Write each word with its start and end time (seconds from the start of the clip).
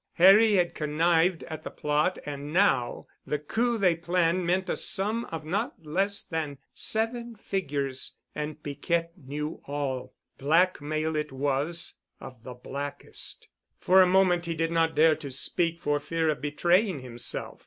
Harry 0.13 0.53
had 0.53 0.73
connived 0.73 1.43
at 1.43 1.61
the 1.63 1.69
plot 1.69 2.17
and 2.25 2.51
now 2.51 3.05
the 3.27 3.37
coup 3.37 3.77
they 3.77 3.95
planned 3.95 4.47
meant 4.47 4.67
a 4.67 4.75
sum 4.75 5.25
of 5.25 5.45
not 5.45 5.73
less 5.85 6.23
than 6.23 6.57
"seven 6.73 7.35
figures." 7.35 8.15
And 8.33 8.63
Piquette 8.63 9.11
knew 9.15 9.61
all. 9.65 10.15
Blackmail 10.39 11.15
it 11.15 11.31
was—of 11.31 12.41
the 12.43 12.55
blackest. 12.55 13.47
For 13.77 14.01
a 14.01 14.07
moment 14.07 14.47
he 14.47 14.55
did 14.55 14.71
not 14.71 14.95
dare 14.95 15.15
to 15.17 15.29
speak 15.29 15.77
for 15.77 15.99
fear 15.99 16.29
of 16.29 16.41
betraying 16.41 17.01
himself. 17.01 17.59